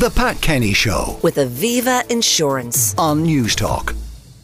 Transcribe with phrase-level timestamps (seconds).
[0.00, 2.94] The Pat Kenny Show with Aviva Insurance.
[2.96, 3.94] on News Talk.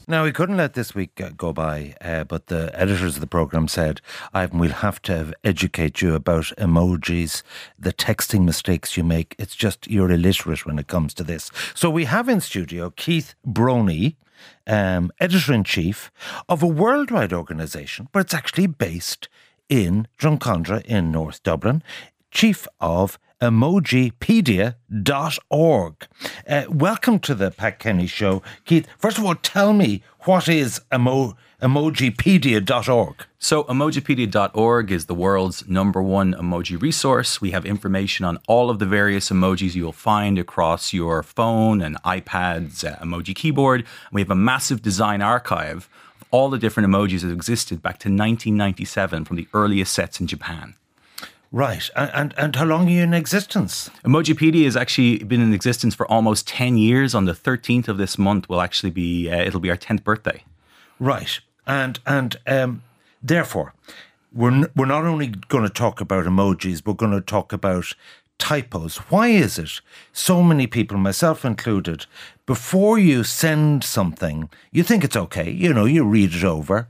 [0.06, 3.27] Now, we couldn't let this week uh, go by, uh, but the editors of the
[3.27, 4.03] programme said,
[4.34, 7.42] Ivan, we'll have to educate you about emojis,
[7.79, 9.34] the texting mistakes you make.
[9.38, 11.51] It's just you're illiterate when it comes to this.
[11.75, 14.17] So we have in studio Keith Broni,
[14.67, 16.12] um, editor in chief
[16.51, 19.30] of a worldwide organisation, but it's actually based
[19.70, 21.83] in Drumcondra in North Dublin,
[22.30, 26.06] chief of emojipedia.org.
[26.48, 28.42] Uh, welcome to the Pat Kenny Show.
[28.64, 33.27] Keith, first of all, tell me what is emo- emojipedia.org?
[33.38, 37.41] So, emojipedia.org is the world's number one emoji resource.
[37.41, 42.02] We have information on all of the various emojis you'll find across your phone and
[42.02, 43.84] iPad's uh, emoji keyboard.
[44.10, 45.88] We have a massive design archive
[46.20, 50.27] of all the different emojis that existed back to 1997 from the earliest sets in
[50.27, 50.74] Japan.
[51.56, 51.88] Right.
[51.96, 53.88] And, and, and how long are you in existence?
[54.05, 57.14] Emojipedia has actually been in existence for almost 10 years.
[57.14, 60.45] On the 13th of this month will actually be, uh, it'll be our 10th birthday.
[61.00, 61.41] Right.
[61.67, 62.83] And, and um,
[63.22, 63.72] therefore,
[64.34, 67.95] we're, n- we're not only going to talk about emojis, we're going to talk about
[68.36, 68.98] typos.
[69.08, 69.80] Why is it
[70.12, 72.05] so many people, myself included,
[72.45, 76.86] before you send something, you think it's okay, you know, you read it over,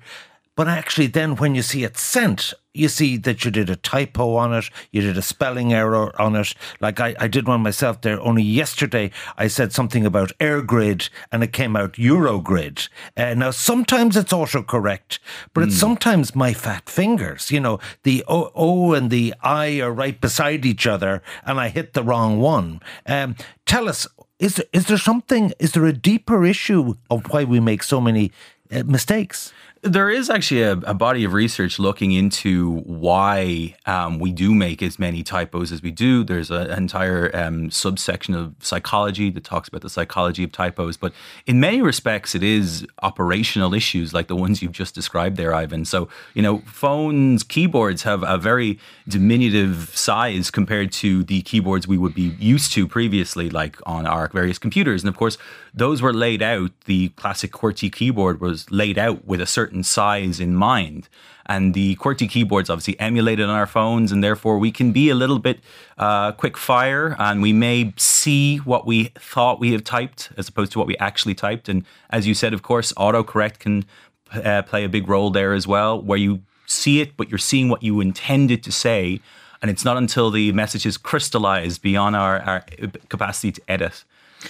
[0.57, 4.37] but actually then when you see it sent, you see that you did a typo
[4.37, 6.55] on it, you did a spelling error on it.
[6.81, 9.11] Like I, I did one myself there only yesterday.
[9.37, 12.89] I said something about air grid and it came out Eurogrid.
[13.17, 15.19] Uh, now, sometimes it's autocorrect,
[15.53, 17.51] but it's sometimes my fat fingers.
[17.51, 21.69] You know, the o, o and the I are right beside each other and I
[21.69, 22.81] hit the wrong one.
[23.07, 24.07] Um, tell us,
[24.39, 28.01] is there, is there something, is there a deeper issue of why we make so
[28.01, 28.33] many
[28.71, 29.53] uh, mistakes?
[29.87, 34.83] There is actually a, a body of research looking into why um, we do make
[34.83, 36.25] as many typos as we do.
[36.25, 40.97] There's a- an entire um, subsection of psychology that talks about the psychology of typos.
[40.97, 41.13] But
[41.47, 45.85] in many respects, it is operational issues like the ones you've just described there, Ivan.
[45.85, 51.97] So, you know, phones, keyboards have a very diminutive size compared to the keyboards we
[51.97, 55.03] would be used to previously, like on our various computers.
[55.03, 55.39] And of course,
[55.77, 56.71] those were laid out.
[56.87, 61.09] The classic QWERTY keyboard was laid out with a certain size in mind.
[61.45, 65.15] And the QWERTY keyboards obviously emulated on our phones, and therefore we can be a
[65.15, 65.61] little bit
[65.99, 70.73] uh, quick fire, and we may see what we thought we have typed as opposed
[70.73, 71.69] to what we actually typed.
[71.69, 73.85] And as you said, of course, autocorrect can
[74.33, 77.69] uh, play a big role there as well, where you see it, but you're seeing
[77.69, 79.21] what you intended to say,
[79.61, 82.65] and it's not until the message is crystallized beyond our, our
[83.09, 84.05] capacity to edit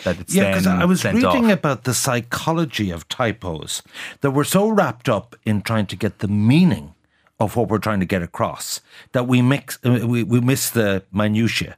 [0.04, 1.52] that it's Yeah, because I was reading off.
[1.52, 3.82] about the psychology of typos
[4.20, 6.94] that we're so wrapped up in trying to get the meaning
[7.38, 8.80] of what we're trying to get across
[9.12, 11.76] that we mix uh, we, we miss the minutiae.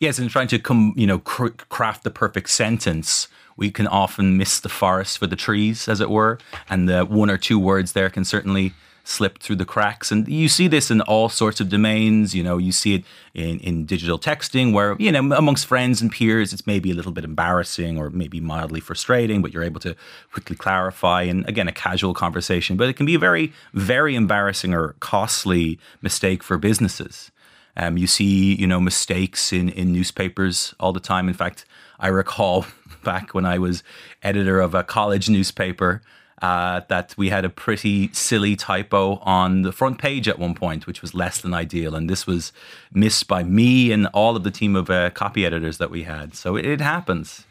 [0.00, 4.36] Yes, and trying to come, you know, cr- craft the perfect sentence, we can often
[4.36, 7.92] miss the forest for the trees, as it were, and the one or two words
[7.92, 8.72] there can certainly
[9.06, 10.10] slip through the cracks.
[10.10, 12.34] And you see this in all sorts of domains.
[12.34, 16.10] You know, you see it in, in digital texting, where you know, amongst friends and
[16.10, 19.94] peers, it's maybe a little bit embarrassing or maybe mildly frustrating, but you're able to
[20.32, 21.22] quickly clarify.
[21.22, 25.78] And again, a casual conversation, but it can be a very, very embarrassing or costly
[26.02, 27.30] mistake for businesses.
[27.76, 31.28] Um, you see, you know, mistakes in, in newspapers all the time.
[31.28, 31.64] In fact,
[32.00, 32.66] I recall
[33.04, 33.84] back when I was
[34.22, 36.02] editor of a college newspaper
[36.42, 40.86] uh, that we had a pretty silly typo on the front page at one point,
[40.86, 41.94] which was less than ideal.
[41.94, 42.52] And this was
[42.92, 46.34] missed by me and all of the team of uh, copy editors that we had.
[46.34, 47.44] So it, it happens.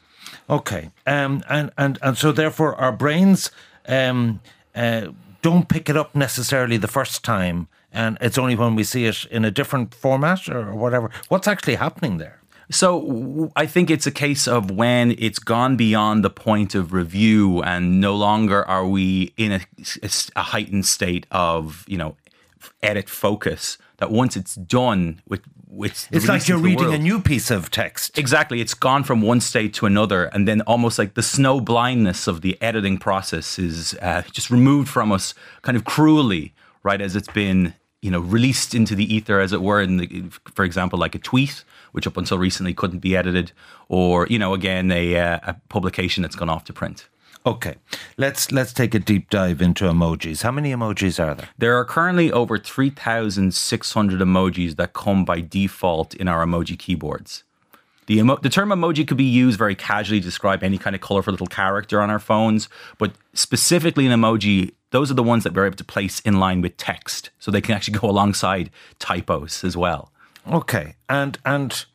[0.49, 3.51] Okay, um, and and and so therefore our brains
[3.87, 4.41] um,
[4.75, 5.07] uh,
[5.41, 9.25] don't pick it up necessarily the first time, and it's only when we see it
[9.25, 11.09] in a different format or whatever.
[11.29, 12.41] What's actually happening there?
[12.71, 17.61] So I think it's a case of when it's gone beyond the point of review,
[17.61, 19.61] and no longer are we in a,
[20.35, 22.15] a heightened state of you know
[22.81, 23.77] edit focus.
[23.97, 27.71] That once it's done with, with the It's like you're reading a new piece of
[27.71, 28.17] text.
[28.17, 28.59] Exactly.
[28.59, 30.25] It's gone from one state to another.
[30.25, 34.89] And then almost like the snow blindness of the editing process is uh, just removed
[34.89, 36.53] from us kind of cruelly,
[36.83, 36.99] right?
[36.99, 37.73] As it's been,
[38.05, 39.81] you know, released into the ether, as it were.
[39.81, 43.51] In the, for example, like a tweet, which up until recently couldn't be edited,
[43.89, 47.07] or, you know, again, a, uh, a publication that's gone off to print.
[47.47, 47.75] Okay,
[48.17, 50.43] let's let's take a deep dive into emojis.
[50.43, 51.49] How many emojis are there?
[51.57, 57.43] There are currently over 3,600 emojis that come by default in our emoji keyboards.
[58.07, 61.01] The, emo- the term emoji could be used very casually to describe any kind of
[61.01, 65.53] colorful little character on our phones, but specifically an emoji, those are the ones that
[65.53, 67.31] we're able to place in line with text.
[67.39, 68.69] So they can actually go alongside
[68.99, 70.11] typos as well.
[70.51, 71.85] Okay, and and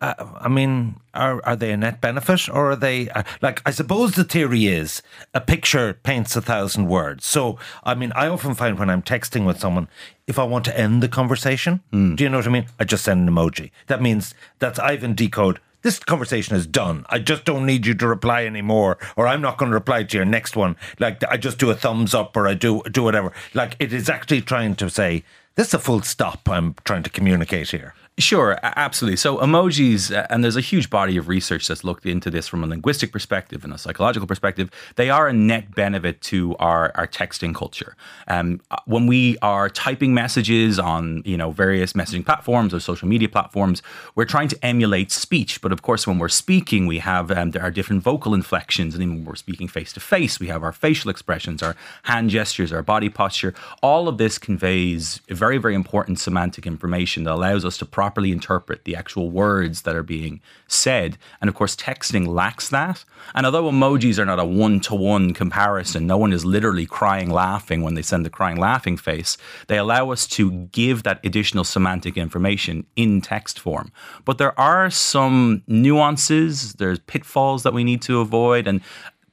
[0.00, 3.60] uh, I mean, are are they a net benefit or are they uh, like?
[3.66, 5.02] I suppose the theory is
[5.34, 7.26] a picture paints a thousand words.
[7.26, 9.88] So, I mean, I often find when I'm texting with someone,
[10.26, 12.14] if I want to end the conversation, Hmm.
[12.14, 12.66] do you know what I mean?
[12.78, 13.70] I just send an emoji.
[13.88, 15.58] That means that's I've decode.
[15.82, 17.06] This conversation is done.
[17.08, 20.16] I just don't need you to reply anymore, or I'm not going to reply to
[20.16, 20.76] your next one.
[20.98, 23.32] Like I just do a thumbs up, or I do do whatever.
[23.54, 25.24] Like it is actually trying to say
[25.54, 26.48] this is a full stop.
[26.48, 27.94] I'm trying to communicate here.
[28.18, 29.16] Sure, absolutely.
[29.16, 32.66] So emojis, and there's a huge body of research that's looked into this from a
[32.66, 34.70] linguistic perspective and a psychological perspective.
[34.96, 37.94] They are a net benefit to our, our texting culture.
[38.26, 43.06] Um, uh, when we are typing messages on you know various messaging platforms or social
[43.06, 43.82] media platforms,
[44.16, 45.60] we're trying to emulate speech.
[45.60, 49.00] But of course, when we're speaking, we have um, there are different vocal inflections, and
[49.00, 52.72] then when we're speaking face to face, we have our facial expressions, our hand gestures,
[52.72, 53.54] our body posture.
[53.80, 58.84] All of this conveys very, very important semantic information that allows us to properly interpret
[58.84, 61.18] the actual words that are being said.
[61.40, 63.04] And of course, texting lacks that.
[63.34, 67.30] And although emojis are not a one to one comparison, no one is literally crying
[67.30, 71.64] laughing when they send the crying laughing face, they allow us to give that additional
[71.64, 73.92] semantic information in text form.
[74.24, 78.66] But there are some nuances, there's pitfalls that we need to avoid.
[78.66, 78.80] And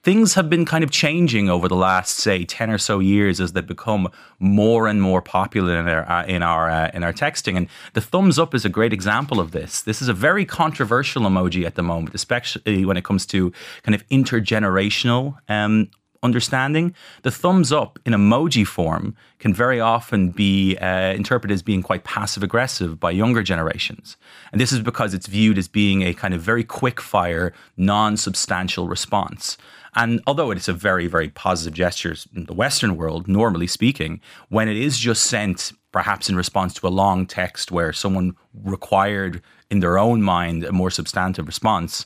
[0.05, 3.53] things have been kind of changing over the last say 10 or so years as
[3.53, 4.07] they've become
[4.37, 7.57] more and more popular in our uh, in our uh, in our texting.
[7.57, 9.81] And the thumbs up is a great example of this.
[9.81, 13.95] This is a very controversial emoji at the moment especially when it comes to kind
[13.95, 15.89] of intergenerational um,
[16.25, 21.81] understanding, the thumbs up in emoji form can very often be uh, interpreted as being
[21.81, 24.18] quite passive aggressive by younger generations.
[24.51, 28.18] And this is because it's viewed as being a kind of very quick fire, non
[28.18, 29.57] substantial response.
[29.95, 34.19] And although it's a very, very positive gesture in the Western world, normally speaking,
[34.50, 39.42] when it is just sent perhaps in response to a long text where someone required
[39.72, 42.06] in their own mind a more substantive response,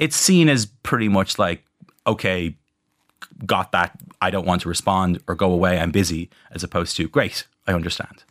[0.00, 1.64] it's seen as pretty much like,
[2.04, 2.56] okay,
[3.46, 3.98] got that.
[4.20, 5.78] I don't want to respond or go away.
[5.78, 7.46] I'm busy, as opposed to great.
[7.66, 8.24] I understand.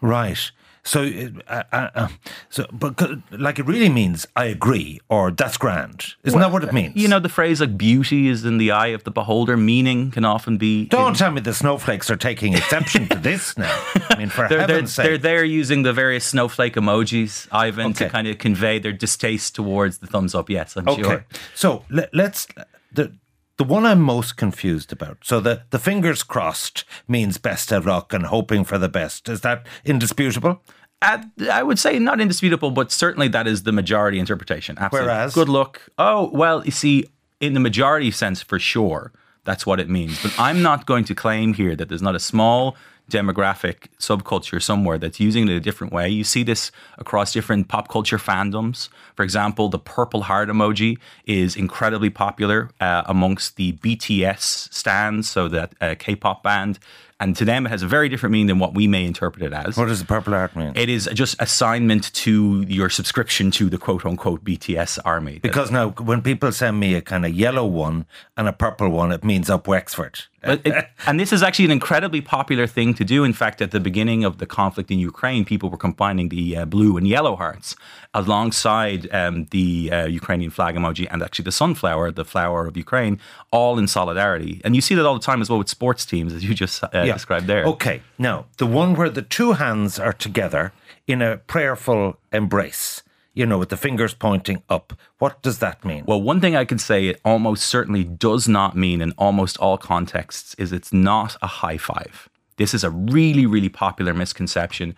[0.00, 0.50] Right.
[0.86, 1.02] So,
[1.48, 2.08] uh, uh, uh,
[2.48, 2.96] so, but
[3.32, 6.14] like it really means I agree or that's grand.
[6.22, 6.94] Isn't that what it means?
[6.94, 10.24] You know, the phrase like beauty is in the eye of the beholder, meaning can
[10.24, 10.86] often be.
[10.86, 13.76] Don't tell me the snowflakes are taking exception to this now.
[14.10, 15.06] I mean, for They're, they're, heaven's sake.
[15.06, 19.98] they're there using the various snowflake emojis, Ivan, to kind of convey their distaste towards
[19.98, 20.48] the thumbs up.
[20.48, 20.94] Yes, I'm sure.
[20.94, 21.02] Okay.
[21.02, 21.24] sure.
[21.56, 22.46] So let, let's
[22.92, 23.12] the
[23.58, 25.18] the one I'm most confused about.
[25.22, 29.28] So the the fingers crossed means best of luck and hoping for the best.
[29.28, 30.62] Is that indisputable?
[31.02, 34.78] Uh, I would say not indisputable, but certainly that is the majority interpretation.
[34.78, 35.08] Absolutely.
[35.08, 35.34] Whereas?
[35.34, 35.82] good luck.
[35.98, 37.04] Oh well, you see,
[37.40, 39.12] in the majority sense, for sure,
[39.44, 40.22] that's what it means.
[40.22, 42.76] But I'm not going to claim here that there's not a small
[43.10, 46.08] demographic subculture somewhere that's using it a different way.
[46.08, 48.88] You see this across different pop culture fandoms.
[49.14, 55.48] For example, the purple heart emoji is incredibly popular uh, amongst the BTS stans, so
[55.48, 56.78] that uh, K-pop band.
[57.18, 59.52] And to them, it has a very different meaning than what we may interpret it
[59.54, 59.76] as.
[59.78, 60.72] What does the purple heart mean?
[60.74, 65.38] It is just assignment to your subscription to the quote unquote BTS army.
[65.38, 68.04] because now, when people send me a kind of yellow one
[68.36, 70.24] and a purple one, it means up Wexford.
[70.46, 73.24] But it- and this is actually an incredibly popular thing to do.
[73.24, 76.64] In fact, at the beginning of the conflict in Ukraine, people were combining the uh,
[76.64, 77.76] blue and yellow hearts
[78.14, 83.18] alongside um, the uh, Ukrainian flag emoji and actually the sunflower, the flower of Ukraine,
[83.50, 84.60] all in solidarity.
[84.64, 86.82] And you see that all the time as well with sports teams, as you just
[86.82, 87.64] uh, described there.
[87.66, 88.02] Okay.
[88.18, 90.72] Now, the one where the two hands are together
[91.06, 92.95] in a prayerful embrace,
[93.36, 94.94] you know, with the fingers pointing up.
[95.18, 96.04] What does that mean?
[96.06, 99.76] Well, one thing I can say it almost certainly does not mean in almost all
[99.76, 102.30] contexts is it's not a high five.
[102.56, 104.96] This is a really, really popular misconception.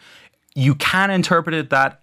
[0.54, 2.00] You can interpret it that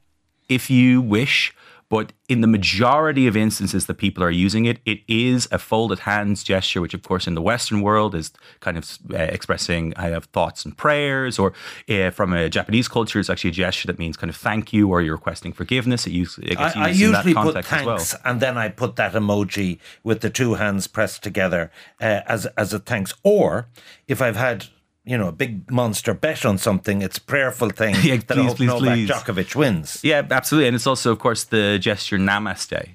[0.50, 1.56] if you wish,
[1.90, 6.00] but in the majority of instances that people are using it, it is a folded
[6.00, 10.10] hands gesture, which, of course, in the Western world is kind of uh, expressing I
[10.10, 11.54] have thoughts and prayers, or
[11.90, 14.90] uh, from a Japanese culture, it's actually a gesture that means kind of thank you
[14.90, 16.08] or you're requesting forgiveness.
[16.08, 17.98] It, use, it gets I, I used in usually that put context as well.
[17.98, 22.48] thanks and then I put that emoji with the two hands pressed together uh, as
[22.58, 23.14] as a thanks.
[23.24, 23.68] Or
[24.08, 24.68] if I've had
[25.06, 28.42] you know a big monster bet on something, it's a prayerful thing Yeah, that I
[28.42, 29.10] please, hope please, Novak please.
[29.10, 30.00] Djokovic wins.
[30.04, 30.68] Yeah, absolutely.
[30.68, 32.90] And it's also, of course, the gesture namaste.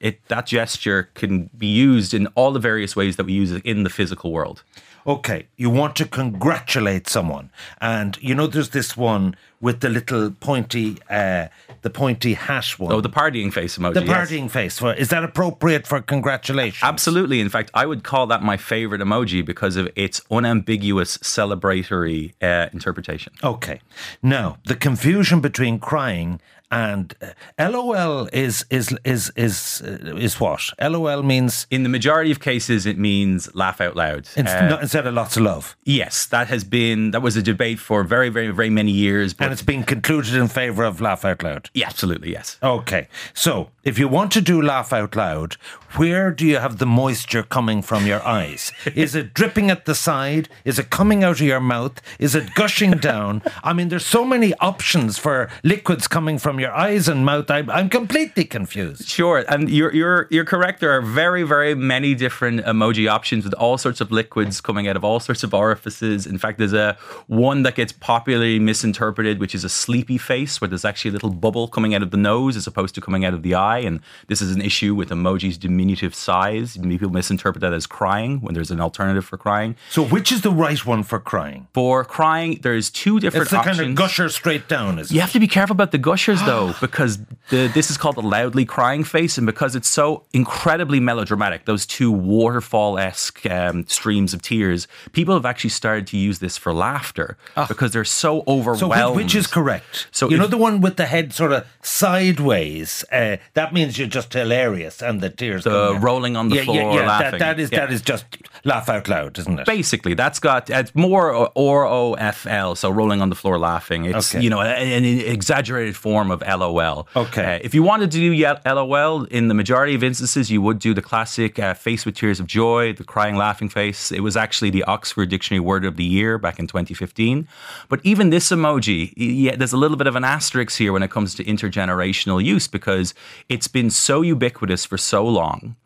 [0.00, 3.64] It that gesture can be used in all the various ways that we use it
[3.64, 4.62] in the physical world.
[5.06, 10.30] Okay, you want to congratulate someone, and you know there's this one with the little
[10.30, 11.48] pointy, uh,
[11.82, 12.90] the pointy hash one.
[12.92, 13.94] Oh, the partying face emoji.
[13.94, 14.30] the yes.
[14.30, 14.80] partying face.
[14.82, 16.82] Is that appropriate for congratulations?
[16.82, 17.40] Absolutely.
[17.40, 22.70] In fact, I would call that my favorite emoji because of its unambiguous celebratory uh,
[22.72, 23.34] interpretation.
[23.42, 23.80] Okay.
[24.22, 26.40] Now, the confusion between crying
[26.74, 30.62] and uh, LOL is is is is uh, is what?
[30.80, 34.28] LOL means In the majority of cases, it means laugh out loud.
[34.36, 37.78] Uh, not- instead of lots of love, yes, that has been that was a debate
[37.78, 39.34] for very, very, very many years.
[39.34, 41.70] But and it's been concluded in favour of laugh out loud.
[41.74, 42.58] yeah, absolutely yes.
[42.62, 45.54] Okay, so if you want to do laugh out loud,
[45.96, 48.72] where do you have the moisture coming from your eyes?
[48.94, 50.48] Is it dripping at the side?
[50.64, 52.00] Is it coming out of your mouth?
[52.18, 53.42] Is it gushing down?
[53.62, 57.50] I mean, there's so many options for liquids coming from your eyes and mouth.
[57.50, 59.08] I, I'm completely confused.
[59.08, 60.78] Sure, and you're you're you're correct.
[60.80, 64.94] There are very very many different emoji options with all sorts of liquids coming out
[64.94, 66.26] of all sorts of orifices.
[66.26, 70.68] In fact, there's a one that gets popularly misinterpreted, which is a sleepy face, where
[70.68, 73.34] there's actually a little bubble coming out of the nose as opposed to coming out
[73.34, 73.78] of the eye.
[73.80, 76.76] And this is an issue with emoji's diminutive size.
[76.76, 79.74] People misinterpret that as crying when there's an alternative for crying.
[79.90, 81.66] So, which is the right one for crying?
[81.74, 83.78] For crying, there's two different It's the options.
[83.78, 85.14] kind of gusher straight down, is it?
[85.14, 87.18] You have to be careful about the gushers though, because
[87.50, 91.84] the, this is called the loudly crying face, and because it's so incredibly melodramatic, those
[91.86, 96.72] two waterfall esque um, streams of tears, people have actually started to use this for
[96.72, 97.36] laughter
[97.68, 99.16] because they're so So, overwhelmed.
[99.16, 100.06] which, which is correct?
[100.10, 103.04] So you know the one with the head sort of sideways.
[103.12, 105.64] Uh, that means you're just hilarious, and the tears.
[105.64, 107.06] The rolling on the yeah, floor, Yeah, yeah.
[107.06, 107.38] laughing.
[107.38, 107.80] That, that is Yeah.
[107.80, 108.24] that is just
[108.64, 109.66] laugh out loud, isn't it?
[109.66, 114.04] Basically, that's got it's more or O F L, so rolling on the floor laughing.
[114.06, 114.42] It's Okay.
[114.42, 117.08] you know an, an exaggerated form of LOL.
[117.14, 117.56] Okay.
[117.56, 120.94] Uh, if you wanted to do LOL, in the majority of instances, you would do
[120.94, 124.12] the classic uh, face with tears of joy, the crying laughing face.
[124.12, 127.48] It was actually the Oxford Dictionary Word of the Year back in 2015.
[127.88, 131.10] But even this emoji, yeah, there's a little bit of an asterisk here when it
[131.10, 133.14] comes to intergenerational use because
[133.48, 135.76] it's been so ubiquitous for so long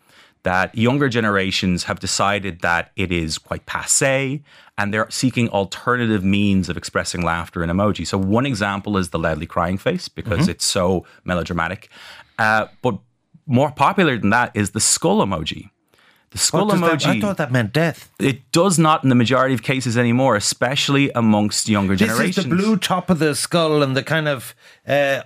[0.44, 4.42] that younger generations have decided that it is quite passe
[4.76, 8.06] and they're seeking alternative means of expressing laughter in emoji.
[8.06, 10.50] So, one example is the loudly crying face because Mm-hmm.
[10.50, 11.90] it's so melodramatic.
[12.38, 12.98] Uh, but
[13.46, 15.70] more popular than that is the skull emoji.
[16.30, 18.10] The skull does that- emoji, I thought that meant death.
[18.18, 22.38] it does not in the majority of cases anymore, especially amongst younger This generations.
[22.38, 24.54] is the blue top of the skull and the kind of
[24.86, 25.22] uh,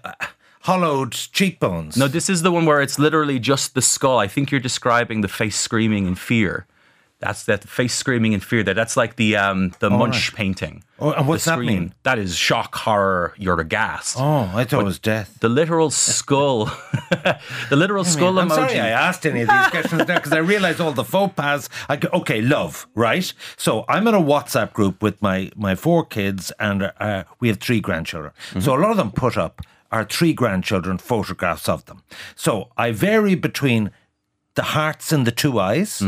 [0.62, 1.96] hollowed cheekbones.
[1.96, 4.18] No, this is the one where it's literally just the skull.
[4.18, 6.66] I think you're describing the face screaming in fear.
[7.22, 8.64] That's that face screaming in fear.
[8.64, 10.82] There, that's like the um, the Munch painting.
[10.98, 11.94] Oh, and what's that mean?
[12.02, 13.32] That is shock, horror.
[13.38, 14.16] You're aghast.
[14.18, 15.38] Oh, I thought it was death.
[15.38, 16.64] The literal skull,
[17.70, 18.54] the literal skull I'm emoji.
[18.56, 21.68] sorry I asked any of these questions there because I realised all the faux pas.
[21.88, 23.32] I go, okay, love, right?
[23.56, 27.58] So I'm in a WhatsApp group with my my four kids, and uh, we have
[27.58, 28.32] three grandchildren.
[28.60, 29.62] So a lot of them put up
[29.92, 32.02] our three grandchildren photographs of them.
[32.34, 33.90] So I vary between
[34.54, 36.00] the hearts in the two eyes,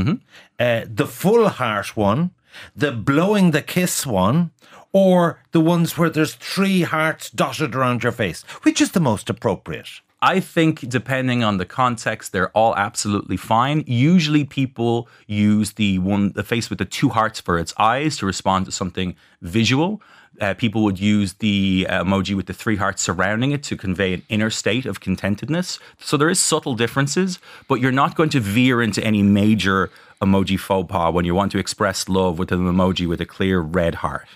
[0.59, 2.31] uh, the full heart one,
[2.75, 4.51] the blowing the kiss one,
[4.93, 8.43] or the ones where there's three hearts dotted around your face.
[8.63, 10.01] Which is the most appropriate?
[10.25, 13.85] I think depending on the context, they're all absolutely fine.
[13.87, 18.27] Usually, people use the one, the face with the two hearts for its eyes to
[18.27, 20.01] respond to something visual.
[20.41, 24.15] Uh, people would use the uh, emoji with the three hearts surrounding it to convey
[24.15, 25.79] an inner state of contentedness.
[25.99, 27.39] So there is subtle differences,
[27.69, 29.91] but you're not going to veer into any major
[30.23, 33.61] emoji faux pas when you want to express love with an emoji with a clear
[33.61, 34.27] red heart.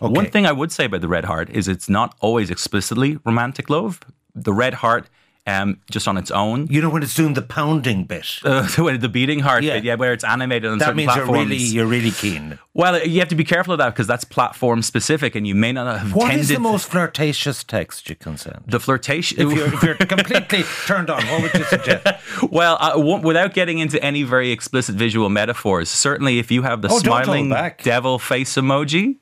[0.00, 3.70] One thing I would say about the red heart is it's not always explicitly romantic
[3.70, 4.00] love.
[4.34, 5.08] The red heart,
[5.46, 8.26] um, just on its own, You know when it's doing the pounding bit.
[8.44, 8.62] uh,
[8.96, 9.74] the beating heart, Yeah.
[9.74, 12.58] bit, yeah, where it's animated on that certain means you're really you're really keen.
[12.74, 15.72] well, you have to be careful of that because that's platform specific, and you may
[15.72, 18.64] not have What is the most flirtatious text you can send?
[18.66, 19.40] the flirtation.
[19.40, 22.06] If you're, if you're completely turned on, what would you suggest?
[22.50, 26.82] well, uh, w- without getting into any very explicit visual metaphors, certainly if you have
[26.82, 29.16] the Oh, smiling devil face emoji,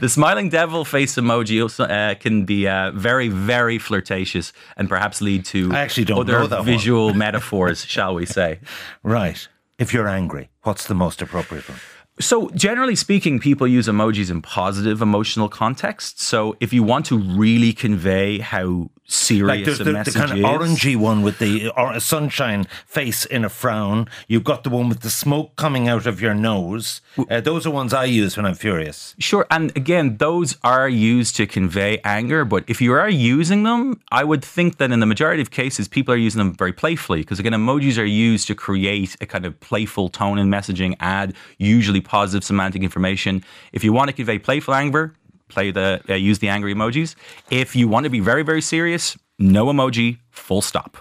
[0.00, 5.20] the smiling devil face emoji also, uh, can be uh, very, very flirtatious and perhaps
[5.20, 8.60] lead to I actually don't other know that visual metaphors, shall we say.
[9.02, 9.46] Right.
[9.78, 11.78] If you're angry, what's the most appropriate one?
[12.20, 16.24] So, generally speaking, people use emojis in positive emotional contexts.
[16.24, 20.38] So, if you want to really convey how serious like there's the, the kind of
[20.38, 24.06] orangey one with the or, sunshine face in a frown.
[24.28, 27.00] You've got the one with the smoke coming out of your nose.
[27.30, 29.14] Uh, those are ones I use when I'm furious.
[29.18, 29.46] Sure.
[29.50, 32.44] And again, those are used to convey anger.
[32.44, 35.88] But if you are using them, I would think that in the majority of cases,
[35.88, 37.20] people are using them very playfully.
[37.20, 41.34] Because again, emojis are used to create a kind of playful tone in messaging, add
[41.56, 43.42] usually positive semantic information.
[43.72, 45.14] If you want to convey playful anger,
[45.48, 47.14] play the uh, use the angry emojis.
[47.50, 50.96] If you want to be very very serious, no emoji, full stop.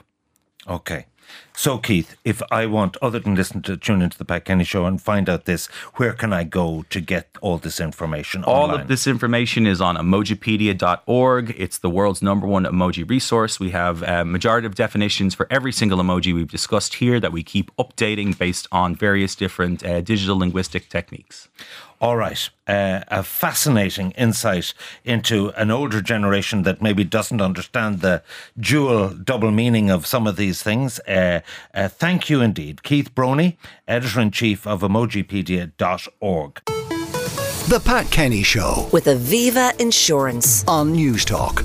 [0.68, 1.06] Okay.
[1.60, 4.86] So, Keith, if I want, other than listen to tune into the Pat Kenny Show
[4.86, 8.44] and find out this, where can I go to get all this information?
[8.44, 8.82] All online?
[8.82, 11.56] of this information is on emojipedia.org.
[11.58, 13.60] It's the world's number one emoji resource.
[13.60, 17.42] We have a majority of definitions for every single emoji we've discussed here that we
[17.42, 21.48] keep updating based on various different uh, digital linguistic techniques.
[22.00, 22.50] All right.
[22.68, 28.22] Uh, a fascinating insight into an older generation that maybe doesn't understand the
[28.60, 31.00] dual double meaning of some of these things.
[31.00, 31.40] Uh,
[31.74, 32.84] uh, thank you indeed.
[32.84, 36.62] Keith Broni, editor in chief of emojipedia.org.
[37.70, 40.64] The Pat Kenny Show with Aviva Insurance.
[40.68, 41.64] on News Talk.